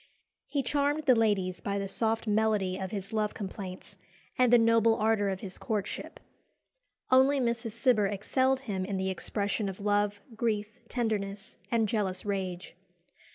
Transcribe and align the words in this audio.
"He 0.47 0.63
charmed 0.63 1.05
the 1.05 1.13
ladies 1.13 1.59
by 1.59 1.77
the 1.77 1.87
soft 1.87 2.25
melody 2.25 2.75
of 2.75 2.89
his 2.89 3.13
love 3.13 3.35
complaints 3.35 3.97
and 4.35 4.51
the 4.51 4.57
noble 4.57 4.95
ardour 4.95 5.29
of 5.29 5.41
his 5.41 5.59
courtship." 5.59 6.19
Only 7.11 7.39
Mrs. 7.39 7.73
Cibber 7.73 8.07
excelled 8.07 8.61
him 8.61 8.83
in 8.83 8.97
the 8.97 9.11
expression 9.11 9.69
of 9.69 9.79
love, 9.79 10.19
grief, 10.35 10.79
tenderness, 10.87 11.59
and 11.69 11.87
jealous 11.87 12.25
rage. 12.25 12.73